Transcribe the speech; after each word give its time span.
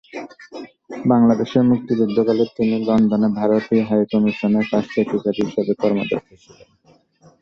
বাংলাদেশের 1.05 1.63
মুক্তিযুদ্ধকালে 1.63 2.43
তিনি 2.57 2.75
লন্ডনে 2.87 3.29
ভারতীয় 3.39 3.83
হাইকমিশনের 3.89 4.65
ফার্স্ট 4.69 4.91
সেক্রেটারি 4.95 5.41
হিসেবে 5.47 5.73
কর্মরত 5.81 6.11
ছিলেন। 6.43 6.69